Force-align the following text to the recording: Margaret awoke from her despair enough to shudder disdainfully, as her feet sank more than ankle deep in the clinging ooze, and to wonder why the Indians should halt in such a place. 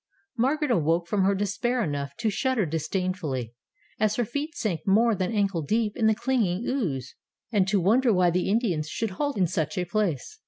Margaret 0.35 0.71
awoke 0.71 1.05
from 1.07 1.25
her 1.25 1.35
despair 1.35 1.83
enough 1.83 2.17
to 2.17 2.31
shudder 2.31 2.65
disdainfully, 2.65 3.53
as 3.99 4.15
her 4.15 4.25
feet 4.25 4.55
sank 4.55 4.81
more 4.87 5.13
than 5.13 5.31
ankle 5.31 5.61
deep 5.61 5.95
in 5.95 6.07
the 6.07 6.15
clinging 6.15 6.65
ooze, 6.67 7.13
and 7.51 7.67
to 7.67 7.79
wonder 7.79 8.11
why 8.11 8.31
the 8.31 8.49
Indians 8.49 8.89
should 8.89 9.11
halt 9.11 9.37
in 9.37 9.45
such 9.45 9.77
a 9.77 9.85
place. 9.85 10.39